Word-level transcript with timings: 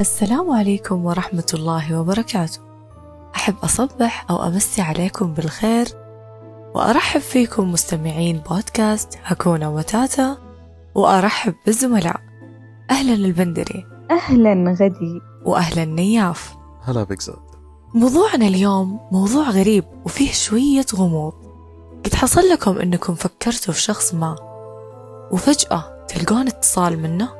السلام 0.00 0.50
عليكم 0.50 1.04
ورحمة 1.04 1.46
الله 1.54 2.00
وبركاته. 2.00 2.60
أحب 3.36 3.54
أصبح 3.64 4.26
أو 4.30 4.46
أمسي 4.46 4.82
عليكم 4.82 5.34
بالخير 5.34 5.88
وأرحب 6.74 7.20
فيكم 7.20 7.72
مستمعين 7.72 8.38
بودكاست 8.50 9.18
هكونا 9.24 9.68
وتاتا 9.68 10.36
وأرحب 10.94 11.54
بالزملاء. 11.66 12.20
أهلا 12.90 13.14
البندري 13.14 13.86
أهلا 14.10 14.76
غدي. 14.80 15.20
وأهلا 15.44 15.84
نياف. 15.84 16.54
هلا 16.82 17.02
بك 17.02 17.20
زاد. 17.20 17.36
موضوعنا 17.94 18.46
اليوم 18.46 19.00
موضوع 19.12 19.50
غريب 19.50 19.84
وفيه 20.04 20.32
شوية 20.32 20.86
غموض. 20.94 21.32
قد 22.04 22.14
حصل 22.14 22.40
لكم 22.40 22.78
أنكم 22.78 23.14
فكرتوا 23.14 23.74
في 23.74 23.80
شخص 23.80 24.14
ما 24.14 24.36
وفجأة 25.32 26.06
تلقون 26.08 26.48
اتصال 26.48 27.02
منه؟ 27.02 27.39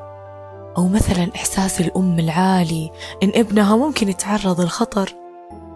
أو 0.76 0.88
مثلا 0.88 1.30
إحساس 1.34 1.80
الأم 1.80 2.18
العالي 2.18 2.90
إن 3.22 3.32
ابنها 3.34 3.76
ممكن 3.76 4.08
يتعرض 4.08 4.60
للخطر 4.60 5.14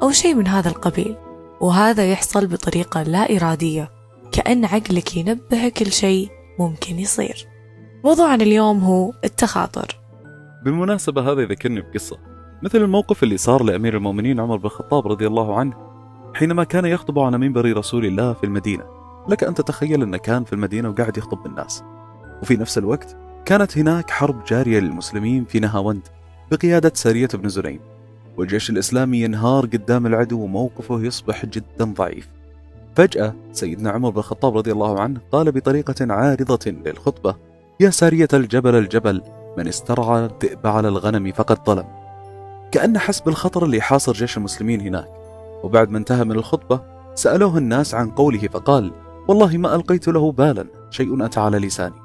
أو 0.02 0.10
شيء 0.10 0.34
من 0.34 0.46
هذا 0.46 0.68
القبيل. 0.68 1.16
وهذا 1.60 2.12
يحصل 2.12 2.46
بطريقة 2.46 3.02
لا 3.02 3.36
إرادية 3.36 3.90
كأن 4.32 4.64
عقلك 4.64 5.16
ينبه 5.16 5.68
كل 5.68 5.92
شيء 5.92 6.28
ممكن 6.58 6.98
يصير. 6.98 7.46
موضوعنا 8.04 8.44
اليوم 8.44 8.84
هو 8.84 9.12
التخاطر. 9.24 10.00
بالمناسبة 10.64 11.32
هذا 11.32 11.42
يذكرني 11.42 11.80
بقصة. 11.80 12.18
مثل 12.62 12.78
الموقف 12.78 13.22
اللي 13.22 13.36
صار 13.36 13.62
لأمير 13.62 13.96
المؤمنين 13.96 14.40
عمر 14.40 14.56
بن 14.56 14.66
الخطاب 14.66 15.08
رضي 15.08 15.26
الله 15.26 15.58
عنه 15.58 15.76
حينما 16.34 16.64
كان 16.64 16.84
يخطب 16.84 17.18
على 17.18 17.38
منبر 17.38 17.76
رسول 17.76 18.06
الله 18.06 18.32
في 18.32 18.44
المدينة. 18.44 18.84
لك 19.28 19.44
أن 19.44 19.54
تتخيل 19.54 20.02
أنه 20.02 20.16
كان 20.16 20.44
في 20.44 20.52
المدينة 20.52 20.88
وقاعد 20.88 21.18
يخطب 21.18 21.42
بالناس. 21.42 21.84
وفي 22.42 22.56
نفس 22.56 22.78
الوقت 22.78 23.16
كانت 23.46 23.78
هناك 23.78 24.10
حرب 24.10 24.44
جارية 24.44 24.80
للمسلمين 24.80 25.44
في 25.44 25.60
نهاوند 25.60 26.08
بقيادة 26.50 26.92
سارية 26.94 27.28
بن 27.34 27.48
زريم 27.48 27.80
والجيش 28.36 28.70
الإسلامي 28.70 29.20
ينهار 29.20 29.66
قدام 29.66 30.06
العدو 30.06 30.40
وموقفه 30.40 31.00
يصبح 31.00 31.46
جدا 31.46 31.84
ضعيف. 31.84 32.28
فجأة 32.96 33.34
سيدنا 33.52 33.90
عمر 33.90 34.10
بن 34.10 34.18
الخطاب 34.18 34.56
رضي 34.56 34.72
الله 34.72 35.00
عنه 35.00 35.20
قال 35.32 35.52
بطريقة 35.52 36.12
عارضة 36.12 36.70
للخطبة 36.70 37.36
يا 37.80 37.90
سارية 37.90 38.28
الجبل 38.32 38.74
الجبل 38.74 39.22
من 39.58 39.68
استرعى 39.68 40.24
الذئب 40.24 40.66
على 40.66 40.88
الغنم 40.88 41.32
فقد 41.32 41.58
ظلم. 41.66 41.86
كأن 42.72 42.98
حس 42.98 43.20
بالخطر 43.20 43.64
اللي 43.64 43.80
حاصر 43.80 44.12
جيش 44.12 44.36
المسلمين 44.36 44.80
هناك. 44.80 45.08
وبعد 45.62 45.90
ما 45.90 45.98
انتهى 45.98 46.24
من 46.24 46.32
الخطبة 46.32 46.80
سألوه 47.14 47.58
الناس 47.58 47.94
عن 47.94 48.10
قوله 48.10 48.48
فقال 48.48 48.92
والله 49.28 49.56
ما 49.56 49.74
ألقيت 49.74 50.08
له 50.08 50.32
بالا 50.32 50.66
شيء 50.90 51.24
أتى 51.24 51.40
على 51.40 51.58
لساني. 51.58 52.03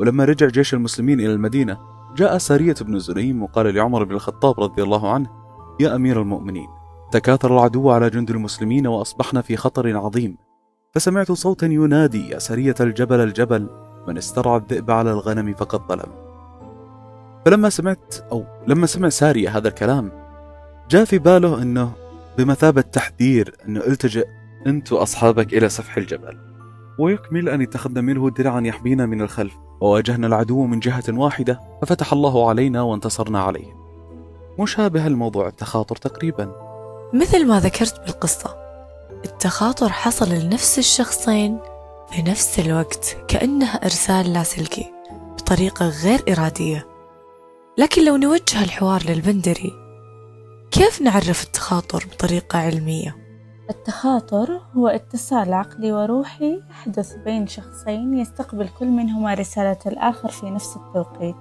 ولما 0.00 0.24
رجع 0.24 0.46
جيش 0.46 0.74
المسلمين 0.74 1.20
إلى 1.20 1.32
المدينة 1.32 1.78
جاء 2.16 2.38
سارية 2.38 2.74
بن 2.80 2.98
زريم 2.98 3.42
وقال 3.42 3.74
لعمر 3.74 4.04
بن 4.04 4.14
الخطاب 4.14 4.60
رضي 4.60 4.82
الله 4.82 5.12
عنه 5.12 5.30
يا 5.80 5.94
أمير 5.96 6.22
المؤمنين 6.22 6.68
تكاثر 7.12 7.54
العدو 7.54 7.90
على 7.90 8.10
جند 8.10 8.30
المسلمين 8.30 8.86
وأصبحنا 8.86 9.40
في 9.40 9.56
خطر 9.56 9.96
عظيم. 9.96 10.36
فسمعت 10.94 11.32
صوتا 11.32 11.66
ينادي 11.66 12.28
يا 12.28 12.38
سرية 12.38 12.74
الجبل 12.80 13.20
الجبل 13.20 13.68
من 14.08 14.16
استرعى 14.16 14.56
الذئب 14.56 14.90
على 14.90 15.10
الغنم 15.10 15.54
فقد 15.54 15.80
ظلم. 15.88 16.12
فلما 17.44 17.68
سمعت 17.68 18.14
أو 18.32 18.44
لما 18.66 18.86
سمع 18.86 19.08
سارية 19.08 19.56
هذا 19.56 19.68
الكلام 19.68 20.12
جاء 20.90 21.04
في 21.04 21.18
باله 21.18 21.62
أنه 21.62 21.92
بمثابة 22.38 22.80
تحذير 22.80 23.54
أنه 23.68 23.80
التجئ 23.80 24.26
أنت 24.66 24.92
وأصحابك 24.92 25.54
إلى 25.54 25.68
سفح 25.68 25.96
الجبل. 25.96 26.38
ويكمل 26.98 27.48
أن 27.48 27.62
اتخذنا 27.62 28.00
منه 28.00 28.30
درعا 28.30 28.60
يحمينا 28.60 29.06
من 29.06 29.20
الخلف. 29.20 29.52
وواجهنا 29.80 30.26
العدو 30.26 30.66
من 30.66 30.80
جهة 30.80 31.04
واحدة 31.08 31.60
ففتح 31.82 32.12
الله 32.12 32.48
علينا 32.48 32.82
وانتصرنا 32.82 33.40
عليه. 33.42 33.76
مشابه 34.58 35.06
الموضوع 35.06 35.48
التخاطر 35.48 35.96
تقريبا. 35.96 36.52
مثل 37.14 37.46
ما 37.46 37.60
ذكرت 37.60 38.00
بالقصة 38.00 38.56
التخاطر 39.24 39.88
حصل 39.88 40.28
لنفس 40.28 40.78
الشخصين 40.78 41.58
في 42.10 42.22
نفس 42.22 42.58
الوقت 42.58 43.16
كأنه 43.28 43.74
إرسال 43.74 44.32
لاسلكي 44.32 44.92
بطريقة 45.38 45.88
غير 45.88 46.20
إرادية. 46.28 46.86
لكن 47.78 48.04
لو 48.04 48.16
نوجه 48.16 48.64
الحوار 48.64 49.02
للبندري 49.02 49.72
كيف 50.70 51.02
نعرف 51.02 51.44
التخاطر 51.44 52.04
بطريقة 52.12 52.58
علمية؟ 52.58 53.27
التخاطر 53.70 54.60
هو 54.76 54.88
اتصال 54.88 55.52
عقلي 55.52 55.92
وروحي 55.92 56.62
يحدث 56.70 57.14
بين 57.24 57.46
شخصين 57.46 58.18
يستقبل 58.18 58.68
كل 58.78 58.86
منهما 58.86 59.34
رسالة 59.34 59.78
الآخر 59.86 60.28
في 60.28 60.50
نفس 60.50 60.76
التوقيت 60.76 61.36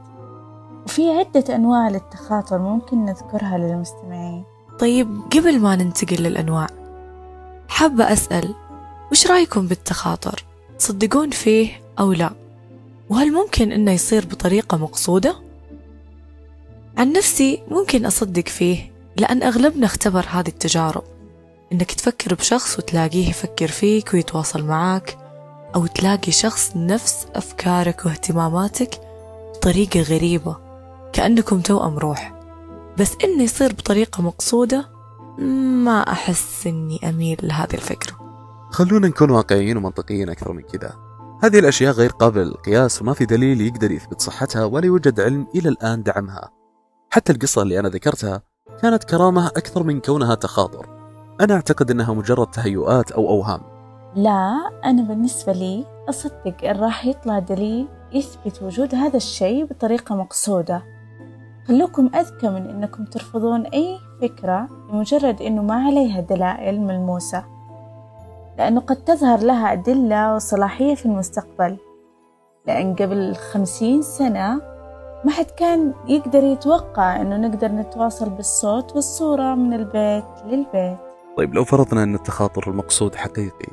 وفي 0.85 1.11
عدة 1.11 1.55
أنواع 1.55 1.89
للتخاطر 1.89 2.57
ممكن 2.57 3.05
نذكرها 3.05 3.57
للمستمعين 3.57 4.43
طيب 4.79 5.21
قبل 5.33 5.59
ما 5.59 5.75
ننتقل 5.75 6.23
للأنواع 6.23 6.67
حابة 7.67 8.13
أسأل 8.13 8.55
وش 9.11 9.27
رأيكم 9.27 9.67
بالتخاطر؟ 9.67 10.43
تصدقون 10.79 11.29
فيه 11.29 11.81
أو 11.99 12.13
لا؟ 12.13 12.31
وهل 13.09 13.33
ممكن 13.33 13.71
إنه 13.71 13.91
يصير 13.91 14.25
بطريقة 14.25 14.77
مقصودة؟ 14.77 15.35
عن 16.97 17.11
نفسي 17.11 17.63
ممكن 17.71 18.05
أصدق 18.05 18.47
فيه 18.47 18.91
لأن 19.17 19.43
أغلبنا 19.43 19.85
اختبر 19.85 20.25
هذه 20.31 20.47
التجارب 20.47 21.03
إنك 21.71 21.91
تفكر 21.91 22.35
بشخص 22.35 22.79
وتلاقيه 22.79 23.29
يفكر 23.29 23.67
فيك 23.67 24.13
ويتواصل 24.13 24.63
معاك 24.63 25.17
أو 25.75 25.85
تلاقي 25.85 26.31
شخص 26.31 26.71
نفس 26.75 27.27
أفكارك 27.35 28.05
واهتماماتك 28.05 29.01
بطريقة 29.55 30.01
غريبة 30.01 30.57
كأنكم 31.13 31.61
توأم 31.61 31.97
روح. 31.97 32.33
بس 32.99 33.11
إنه 33.23 33.43
يصير 33.43 33.73
بطريقة 33.73 34.23
مقصودة 34.23 34.89
ما 35.85 36.11
أحس 36.11 36.67
إني 36.67 37.09
أميل 37.09 37.37
لهذه 37.43 37.73
الفكرة. 37.73 38.17
خلونا 38.71 39.07
نكون 39.07 39.29
واقعيين 39.29 39.77
ومنطقيين 39.77 40.29
أكثر 40.29 40.53
من 40.53 40.61
كذا. 40.61 40.93
هذه 41.43 41.59
الأشياء 41.59 41.93
غير 41.93 42.09
قابلة 42.09 42.43
للقياس 42.43 43.01
وما 43.01 43.13
في 43.13 43.25
دليل 43.25 43.61
يقدر 43.61 43.91
يثبت 43.91 44.21
صحتها 44.21 44.65
ولا 44.65 44.85
يوجد 44.85 45.19
علم 45.19 45.47
إلى 45.55 45.69
الآن 45.69 46.03
دعمها. 46.03 46.49
حتى 47.09 47.31
القصة 47.31 47.61
اللي 47.61 47.79
أنا 47.79 47.89
ذكرتها 47.89 48.41
كانت 48.81 49.03
كرامة 49.03 49.47
أكثر 49.47 49.83
من 49.83 49.99
كونها 49.99 50.35
تخاطر. 50.35 50.96
أنا 51.41 51.53
أعتقد 51.53 51.91
أنها 51.91 52.13
مجرد 52.13 52.47
تهيؤات 52.51 53.11
أو 53.11 53.29
أوهام. 53.29 53.61
لا 54.15 54.71
أنا 54.85 55.01
بالنسبة 55.01 55.53
لي 55.53 55.85
أصدق 56.09 56.65
إن 56.65 56.79
راح 56.79 57.05
يطلع 57.05 57.39
دليل 57.39 57.87
يثبت 58.13 58.63
وجود 58.63 58.95
هذا 58.95 59.17
الشيء 59.17 59.65
بطريقة 59.65 60.15
مقصودة. 60.15 60.83
خلوكم 61.67 62.09
أذكى 62.15 62.49
من 62.49 62.69
أنكم 62.69 63.05
ترفضون 63.05 63.65
أي 63.65 63.97
فكرة 64.21 64.67
لمجرد 64.91 65.41
أنه 65.41 65.61
ما 65.61 65.85
عليها 65.85 66.21
دلائل 66.21 66.81
ملموسة 66.81 67.43
لأنه 68.57 68.81
قد 68.81 68.95
تظهر 68.95 69.39
لها 69.39 69.73
أدلة 69.73 70.35
وصلاحية 70.35 70.95
في 70.95 71.05
المستقبل. 71.05 71.77
لأن 72.67 72.95
قبل 72.95 73.35
خمسين 73.35 74.01
سنة 74.01 74.61
ما 75.25 75.31
حد 75.31 75.45
كان 75.45 75.93
يقدر 76.07 76.43
يتوقع 76.43 77.21
أنه 77.21 77.37
نقدر 77.37 77.67
نتواصل 77.67 78.29
بالصوت 78.29 78.95
والصورة 78.95 79.55
من 79.55 79.73
البيت 79.73 80.25
للبيت. 80.45 81.06
طيب 81.37 81.53
لو 81.53 81.63
فرضنا 81.63 82.03
أن 82.03 82.15
التخاطر 82.15 82.71
المقصود 82.71 83.15
حقيقي 83.15 83.71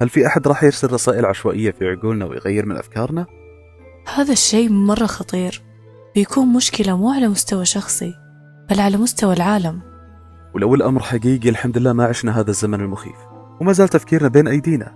هل 0.00 0.08
في 0.08 0.26
أحد 0.26 0.48
راح 0.48 0.62
يرسل 0.62 0.92
رسائل 0.92 1.26
عشوائية 1.26 1.70
في 1.70 1.84
عقولنا 1.84 2.24
ويغير 2.24 2.66
من 2.66 2.76
أفكارنا؟ 2.76 3.26
هذا 4.14 4.32
الشيء 4.32 4.68
مرة 4.68 5.06
خطير. 5.06 5.62
بيكون 6.14 6.48
مشكلة 6.48 6.96
مو 6.96 7.10
على 7.10 7.28
مستوى 7.28 7.64
شخصي 7.64 8.14
بل 8.70 8.80
على 8.80 8.96
مستوى 8.96 9.34
العالم. 9.34 9.80
ولو 10.54 10.74
الأمر 10.74 11.02
حقيقي 11.02 11.48
الحمد 11.48 11.78
لله 11.78 11.92
ما 11.92 12.04
عشنا 12.04 12.40
هذا 12.40 12.50
الزمن 12.50 12.80
المخيف 12.80 13.16
وما 13.60 13.72
زال 13.72 13.88
تفكيرنا 13.88 14.28
بين 14.28 14.48
أيدينا. 14.48 14.94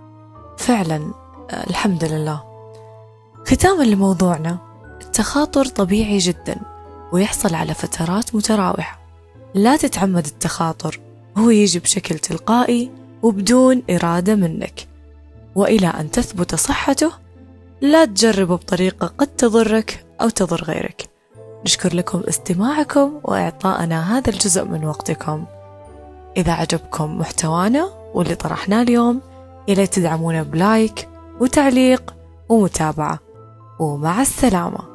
فعلا 0.57 1.13
الحمد 1.69 2.03
لله. 2.03 2.43
ختاما 3.47 3.83
لموضوعنا 3.83 4.57
التخاطر 5.01 5.65
طبيعي 5.65 6.17
جدا 6.17 6.55
ويحصل 7.11 7.55
على 7.55 7.73
فترات 7.73 8.35
متراوحة. 8.35 8.99
لا 9.53 9.77
تتعمد 9.77 10.25
التخاطر. 10.25 10.99
هو 11.37 11.49
يجي 11.49 11.79
بشكل 11.79 12.19
تلقائي 12.19 12.91
وبدون 13.23 13.83
إرادة 13.89 14.35
منك. 14.35 14.87
وإلى 15.55 15.87
أن 15.87 16.11
تثبت 16.11 16.55
صحته 16.55 17.11
لا 17.81 18.05
تجربه 18.05 18.55
بطريقة 18.55 19.07
قد 19.07 19.27
تضرك 19.27 20.05
أو 20.21 20.29
تضر 20.29 20.63
غيرك. 20.63 21.09
نشكر 21.65 21.95
لكم 21.95 22.23
استماعكم 22.29 23.19
وإعطائنا 23.23 24.17
هذا 24.17 24.29
الجزء 24.29 24.65
من 24.65 24.85
وقتكم. 24.85 25.45
إذا 26.37 26.51
عجبكم 26.51 27.17
محتوانا 27.17 27.89
واللي 28.13 28.35
طرحناه 28.35 28.81
اليوم 28.81 29.21
يلي 29.67 29.87
تدعمونا 29.87 30.43
بلايك 30.43 31.09
وتعليق 31.39 32.13
ومتابعة. 32.49 33.19
ومع 33.79 34.21
السلامة. 34.21 34.92